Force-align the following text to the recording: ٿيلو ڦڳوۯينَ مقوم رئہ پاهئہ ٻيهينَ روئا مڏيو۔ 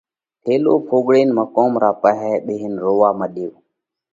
ٿيلو 0.43 0.73
ڦڳوۯينَ 0.87 1.29
مقوم 1.37 1.71
رئہ 1.81 1.97
پاهئہ 2.01 2.31
ٻيهينَ 2.45 2.73
روئا 2.85 3.09
مڏيو۔ 3.19 3.51